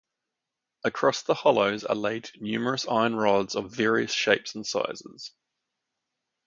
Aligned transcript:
Across 0.83 1.21
the 1.25 1.35
hollows 1.35 1.83
are 1.83 1.93
laid 1.93 2.31
numerous 2.41 2.87
iron 2.87 3.15
rods 3.15 3.53
of 3.53 3.69
various 3.71 4.11
shapes 4.11 4.55
and 4.55 4.65
sizes. 4.65 5.31